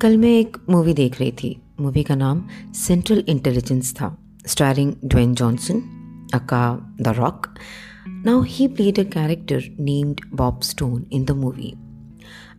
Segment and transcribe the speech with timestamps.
[0.00, 2.42] कल मैं एक मूवी देख रही थी मूवी का नाम
[2.74, 4.16] सेंट्रल इंटेलिजेंस था
[4.46, 5.82] starring Dwayne Johnson
[6.34, 6.66] aka
[7.00, 7.46] the Rock
[8.08, 11.74] now he played a character named Bob Stone in the movie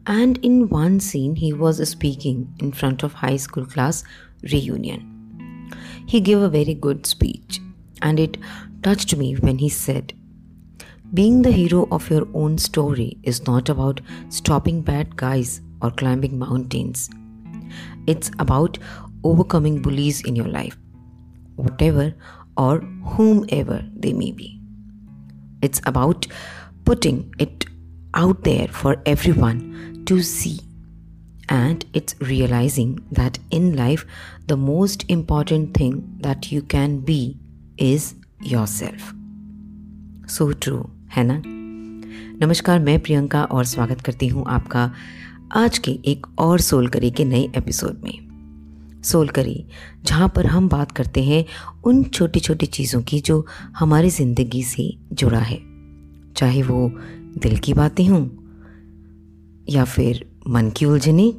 [0.08, 4.04] and in one scene he was speaking in front of high school class
[4.52, 5.08] reunion
[6.06, 7.60] he gave a very good speech
[8.02, 8.38] and it
[8.84, 10.14] touched me when he said
[11.14, 16.38] being the hero of your own story is not about stopping bad guys or climbing
[16.38, 17.10] mountains
[18.08, 18.78] it's about
[19.24, 20.78] overcoming bullies in your life,
[21.56, 22.14] whatever
[22.58, 24.62] or whomever they may be.
[25.62, 26.28] It's about
[26.86, 27.66] putting it
[28.14, 30.60] out there for everyone to see.
[31.50, 34.06] And it's realizing that in life,
[34.48, 37.38] the most important thing that you can be
[37.78, 39.14] is yourself.
[40.28, 41.42] So true, है ना
[42.46, 44.92] नमस्कार मैं प्रियंका और स्वागत करती हूँ आपका
[45.53, 49.67] आज के एक और सोल करी के नए एपिसोड में। सोल करी
[50.05, 51.45] जहाँ पर हम बात करते हैं
[51.85, 55.59] उन छोटी छोटी चीज़ों की जो हमारी ज़िंदगी से जुड़ा है।
[56.37, 56.89] चाहे वो
[57.39, 58.29] दिल की बातें हों,
[59.69, 61.35] या फिर मन की उलझने,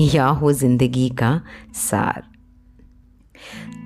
[0.00, 1.40] या हो ज़िंदगी का
[1.74, 2.22] सार।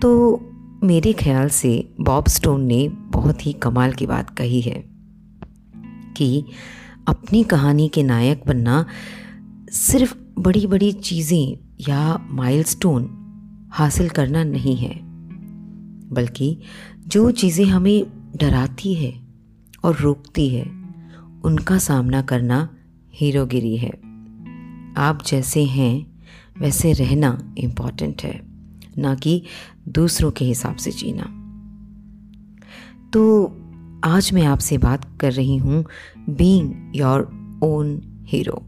[0.03, 0.41] तो
[0.85, 4.85] मेरे ख्याल से बॉब स्टोन ने बहुत ही कमाल की बात कही है
[6.17, 6.45] कि
[7.09, 8.87] अपनी कहानी के नायक बनना
[9.73, 11.57] सिर्फ़ बड़ी बड़ी चीज़ें
[11.89, 13.09] या माइलस्टोन
[13.73, 15.01] हासिल करना नहीं है,
[16.13, 16.59] बल्कि
[17.07, 19.13] जो चीज़ें हमें डराती है
[19.85, 20.65] और रोकती है,
[21.45, 22.77] उनका सामना करना
[23.15, 23.91] हीरोगिरी है।
[24.97, 26.23] आप जैसे हैं,
[26.59, 28.41] वैसे रहना इंपॉर्टेंट है,
[28.99, 29.43] ना कि
[29.89, 31.23] दूसरों के हिसाब से जीना।
[33.13, 33.47] तो
[34.05, 35.85] आज मैं आपसे बात कर रही हूँ
[36.19, 37.21] being your
[37.65, 38.63] own hero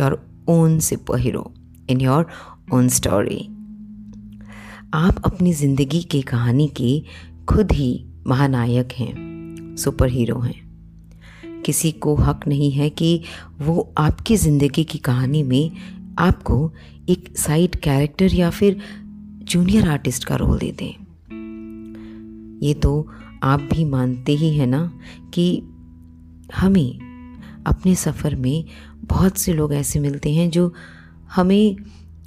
[0.00, 1.44] your own super
[1.90, 2.26] in your
[2.72, 3.40] own story
[4.94, 7.02] आप अपनी ज़िंदगी की कहानी के
[7.48, 9.14] खुद ही महानायक हैं
[9.76, 13.22] सुपर हीरो हैं। किसी को हक नहीं है कि
[13.60, 15.70] वो आपकी ज़िंदगी की कहानी में
[16.18, 16.72] आपको
[17.08, 18.80] एक साइड कैरेक्टर या फिर
[19.42, 20.92] जूनियर आर्टिस्ट का रोल दे दें।
[22.66, 23.08] ये तो
[23.42, 24.92] आप भी मानते ही हैं ना
[25.34, 25.62] कि
[26.54, 27.09] हमें
[27.70, 28.64] अपने सफ़र में
[28.96, 30.74] बहुत से लोग ऐसे मिलते हैं जो
[31.34, 31.76] हमें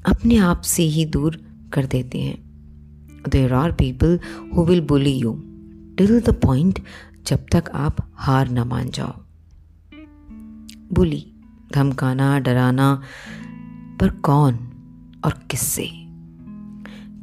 [0.05, 1.41] अपने आप से ही दूर
[1.73, 2.43] कर देते हैं।
[3.29, 4.19] There are people
[4.55, 5.43] who will bully you
[5.97, 6.79] till the point
[7.27, 9.13] जब तक आप हार ना मान जाओ।
[10.93, 11.33] बुली,
[11.73, 13.01] धमकाना, डराना,
[13.99, 14.55] पर कौन
[15.25, 15.89] और किससे?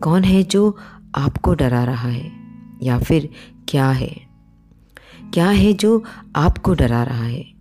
[0.00, 0.76] कौन है जो
[1.14, 2.32] आपको डरा रहा है
[2.82, 3.28] या फिर
[3.68, 4.20] क्या है?
[5.34, 6.04] क्या है जो
[6.36, 7.59] आपको डरा रहा है?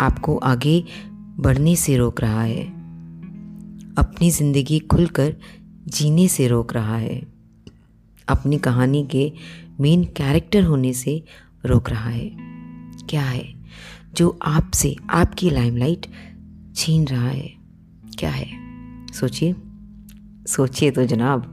[0.00, 0.84] आपको आगे
[1.38, 2.64] बढ़ने से रोक रहा है।
[3.98, 5.36] अपनी ज़िंदगी खुलकर
[5.88, 7.26] जीने से रोक रहा है।
[8.28, 9.32] अपनी कहानी के
[9.80, 11.24] मेन कैरेक्टर होने से
[11.66, 12.32] रोक रहा है।
[13.10, 13.54] क्या है?
[14.16, 16.06] जो आपसे आपकी लाइमलाइट
[16.74, 17.52] छीन रहा है।
[18.18, 18.46] क्या है?
[19.12, 19.54] सोचिए।
[20.46, 21.52] सोचिए तो जनाब।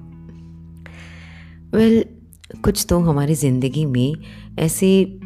[1.75, 4.15] वेल well, कुछ तो हमारी ज़िंदगी में
[4.59, 5.19] ऐसे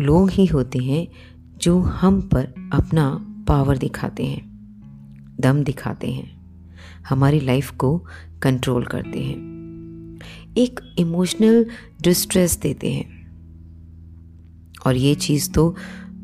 [0.00, 1.08] लोग ही होते हैं
[1.62, 4.52] जो हम पर अपना पावर दिखाते हैं,
[5.40, 6.40] दम दिखाते हैं,
[7.08, 8.04] हमारी लाइफ को
[8.42, 9.36] कंट्रोल करते हैं।
[10.58, 11.66] एक इमोशनल
[12.02, 13.22] डिस्ट्रेस देते हैं।
[14.86, 15.76] और ये चीज़ तो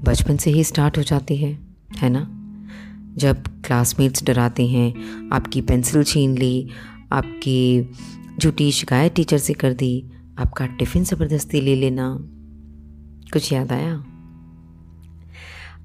[0.05, 1.59] बचपन से ही स्टार्ट हो जाती है
[1.97, 2.35] है ना?
[3.17, 4.95] जब क्लासमेट्स डराते हैं,
[5.33, 6.69] आपकी पेंसिल छीन ली,
[7.13, 7.91] आपकी
[8.39, 12.19] झूठी शिकायत टीचर से कर दी, आपका टिफ़िन ज़बरदस्ती ले लेना,
[13.33, 14.05] कुछ याद आया?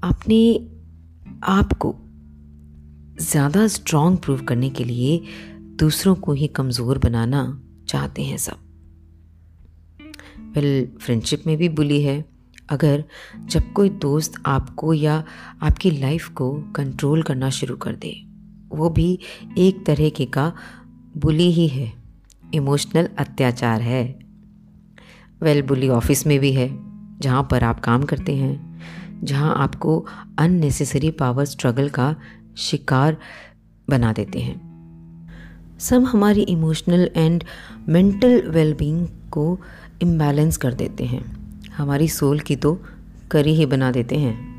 [0.04, 0.54] आपने
[1.44, 1.94] आपको
[3.20, 5.20] ज़्यादा स्ट्रॉन्ग प्रूव करने के लिए
[5.78, 7.40] दूसरों को ही कमज़ोर बनाना
[7.88, 8.56] चाहते हैं सब।
[10.56, 12.24] वेल फ्रेंडशिप में भी बुली है।
[12.70, 13.04] अगर
[13.46, 15.22] जब कोई दोस्त आपको या
[15.62, 18.12] आपकी लाइफ को कंट्रोल करना शुरू कर दे,
[18.68, 19.18] वो भी
[19.58, 20.52] एक तरह के का
[21.16, 21.92] बुली ही है।
[22.54, 24.04] इमोशनल अत्याचार है।
[25.42, 26.68] वेल बुली ऑफ़िस में भी है,
[27.20, 30.06] जहाँ पर आप काम करते हैं। जहाँ आपको
[30.38, 32.16] अननेसेसरी पावर स्ट्रगल का
[32.56, 33.16] शिकार
[33.90, 34.74] बना देते हैं।
[35.78, 37.44] सब हमारी इमोशनल एंड
[37.88, 39.58] मेंटल वेलबींग को
[40.02, 41.36] इम्बैलेंस कर देते हैं।
[41.76, 42.82] हमारी सोल की तो
[43.30, 44.54] करी ही बना देते हैं।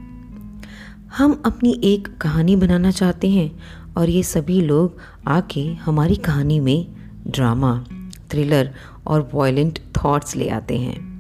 [1.18, 3.60] हम अपनी एक कहानी बनाना चाहते हैं
[3.98, 4.98] और ये सभी लोग
[5.28, 6.88] आके हमारी कहानी में
[7.28, 7.86] ड्रामा
[8.30, 8.74] थ्रिलर
[9.08, 11.15] और वॉयलेंट थॉट्स ले आते हैं।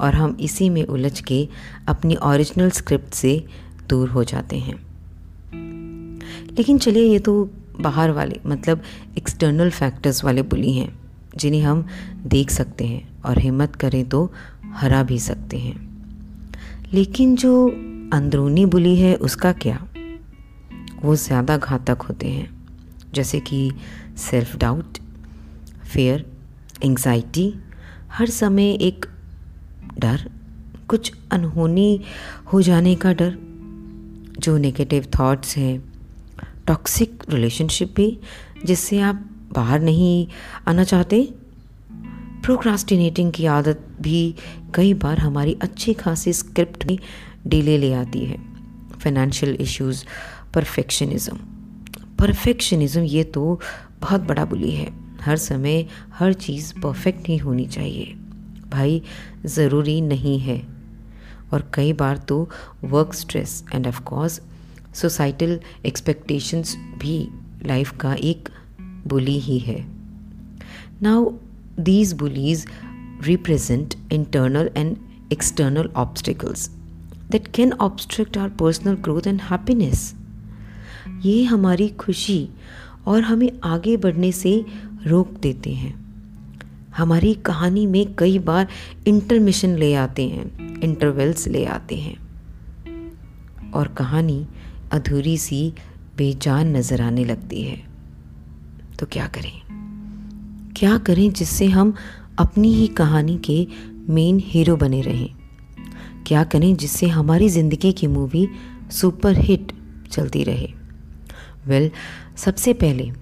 [0.00, 1.48] और हम इसी में उलझ के
[1.88, 3.44] अपनी ओरिजिनल स्क्रिप्ट से
[3.88, 4.74] दूर हो जाते हैं।
[6.56, 7.44] लेकिन चलिए ये तो
[7.80, 8.82] बाहर वाले मतलब
[9.18, 10.92] एक्सटर्नल फैक्टर्स वाले बुली हैं,
[11.36, 11.86] जिन्हें हम
[12.26, 14.30] देख सकते हैं और हिम्मत करें तो
[14.74, 15.76] हरा भी सकते हैं।
[16.92, 17.66] लेकिन जो
[18.12, 19.86] अंदरूनी बुली है, उसका क्या?
[21.02, 22.48] वो ज़्यादा घातक होते हैं,
[23.14, 23.70] जैसे कि
[24.16, 24.98] सेल्फ डाउट
[25.84, 26.24] फेयर
[26.84, 27.52] एंग्जाइटी
[28.12, 29.06] हर समय एक
[29.98, 30.30] डर,
[30.88, 32.00] कुछ अनहोनी
[32.52, 33.38] हो जाने का डर,
[34.38, 35.94] जो नेगेटिव थॉट्स हैं।
[36.66, 38.18] टॉक्सिक रिलेशनशिप भी,
[38.64, 40.28] जिससे आप बाहर नहीं
[40.68, 41.28] आना चाहते।
[42.44, 44.34] प्रोक्रास्टिनेटिंग की आदत भी
[44.74, 46.98] कई बार हमारी अच्छी खासी स्क्रिप्ट में
[47.46, 48.38] डिले ले आती है।
[49.00, 50.04] फाइनेंशियल इश्यूज़
[50.54, 51.36] परफेक्शनिज्म
[52.18, 53.60] परफेक्शनिज्म ये तो
[54.00, 58.16] बहुत बड़ा बुली है। हर समय हर चीज़ परफेक्ट ही होनी चाहिए।
[58.74, 59.02] भाई
[59.46, 60.62] ज़रूरी नहीं है।
[61.52, 62.48] और कई बार तो
[62.84, 64.40] work stress and of course
[64.94, 67.18] societal expectations भी
[67.66, 68.48] लाइफ का एक
[69.06, 69.84] बुली ही है।
[71.02, 71.30] Now
[71.80, 72.66] these bullies
[73.24, 74.96] represent internal and
[75.32, 76.68] external obstacles
[77.30, 80.14] that can obstruct our personal growth and happiness
[81.22, 82.48] ये हमारी खुशी
[83.06, 84.64] और हमें आगे बढ़ने से
[85.06, 86.03] रोक देते हैं।
[86.96, 88.68] हमारी कहानी में कई बार
[89.06, 92.24] इंटरमिशन ले आते हैं इंटरवल्स ले आते हैं।
[93.72, 94.46] और कहानी
[94.92, 95.72] अधूरी सी
[96.16, 97.84] बेजान नज़र आने लगती है।
[98.98, 99.62] तो क्या करें?
[100.76, 101.94] क्या करें जिससे हम
[102.38, 103.66] अपनी ही कहानी के
[104.08, 105.30] मेन हीरो बने रहें?
[106.26, 108.48] क्या करें जिससे हमारी ज़िंदगी की मूवी
[108.90, 109.72] सुपर हिट
[110.10, 110.72] चलती रहे?
[111.66, 113.12] वेल well, सबसे पहले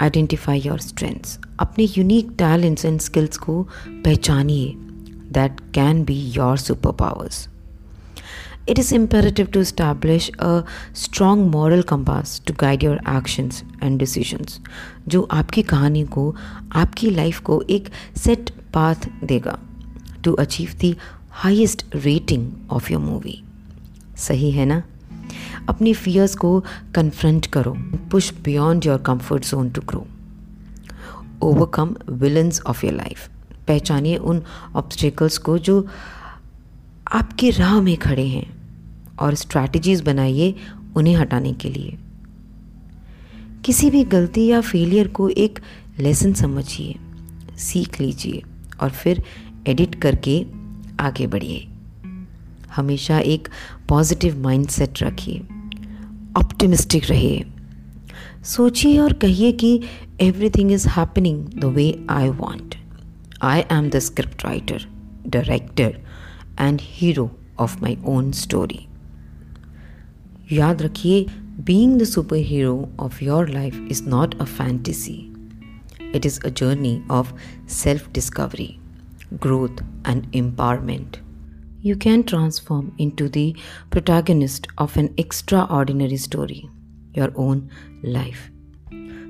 [0.00, 4.72] आइडेंटिफाई योर स्ट्रेंथ्स अपने यूनिक टैलेंट्स एंड स्किल्स को पहचानिए.
[5.32, 7.48] That can be your super powers
[8.70, 14.50] it is imperative to establish a strong moral compass to guide your actions and decisions.
[15.08, 16.36] जो आपकी कहानी को,
[16.72, 18.94] आपकी लाइफ को एक सेट पाथ
[19.24, 19.58] देगा
[20.24, 20.96] to achieve the
[21.30, 23.42] highest rating of your movie
[24.16, 24.82] सही है ना?
[25.68, 26.60] अपनी फियर्स को
[26.94, 27.76] कन्फ्रंट करो।
[28.10, 30.06] Push beyond your comfort zone to grow
[31.42, 33.28] overcome villains of your life
[33.68, 34.42] पहचानिए उन
[34.76, 35.86] ऑब्स्टिकल्स को जो
[37.12, 38.46] आपके राह में खड़े हैं
[39.18, 40.54] और स्ट्रैटेजीज बनाइए
[40.96, 41.98] उन्हें हटाने के लिए।
[43.64, 45.58] किसी भी गलती या फेलियर को एक
[45.98, 46.94] लेसन समझिए,
[47.58, 48.42] सीख लीजिए
[48.80, 49.22] और फिर
[49.68, 50.44] एडिट करके
[51.00, 51.66] आगे बढ़िए।
[52.76, 53.48] हमेशा एक
[53.88, 55.38] पॉजिटिव माइंडसेट रखिए।
[56.36, 57.44] ऑप्टिमिस्टिक रहिए।
[58.44, 59.80] सोचिए और कहिए कि
[60.20, 62.74] everything is happening the way I want
[63.42, 64.86] I am the script writer
[65.26, 65.98] director
[66.60, 68.86] and hero of my own story
[70.52, 71.26] याद रखिए
[71.60, 75.32] being the super hero of your life is not a fantasy
[76.14, 77.32] it is a journey of
[77.68, 78.76] self discovery
[79.34, 81.25] growth and empowerment.
[81.86, 83.56] You can transform into the
[83.90, 86.68] protagonist of an extraordinary story,
[87.14, 87.60] your own
[88.04, 88.44] life.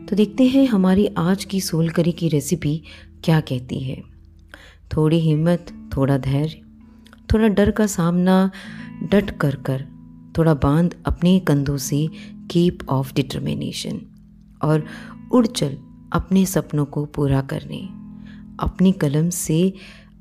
[0.08, 2.82] तो देखते हैं हमारी आज की soul करी की recipe
[3.24, 4.02] क्या कहती है
[4.96, 6.60] थोड़ी हिम्मत थोड़ा धैर्य
[7.32, 8.50] थोड़ा डर का सामना
[9.02, 9.86] डट कर कर
[10.38, 12.08] थोड़ा बाँध अपने कंधों से
[12.50, 14.00] कीप ऑफ़ डिटर्मिनेशन
[14.62, 14.86] और
[15.32, 15.76] उड़ चल
[16.12, 17.80] अपने सपनों को पूरा करने
[18.60, 19.74] अपनी कलम से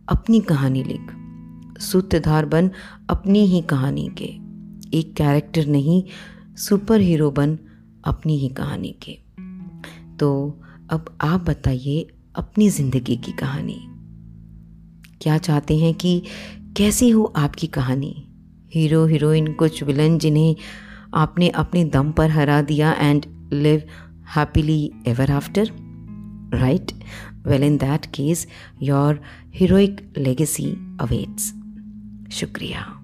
[0.09, 1.13] अपनी कहानी लिख
[1.79, 2.71] सूत्रधार बन
[3.09, 4.25] अपनी ही कहानी के।
[4.97, 6.03] एक कैरेक्टर नहीं
[6.55, 7.57] सुपर हीरो बन
[8.05, 9.11] अपनी ही कहानी के।
[10.17, 13.79] तो अब आप बताइए अपनी ज़िंदगी की कहानी।
[15.21, 16.21] क्या चाहते हैं कि
[16.77, 18.27] कैसी हो आपकी कहानी?
[18.75, 20.55] हीरो, हीरोइन, कुछ विलन जिन्हें
[21.13, 23.83] आपने अपने दम पर हरा दिया and live
[24.35, 25.71] happily ever after
[26.53, 26.91] right
[27.47, 28.47] well in that case
[28.81, 29.21] your
[29.55, 31.53] heroic legacy awaits
[32.31, 33.01] शुक्रिया।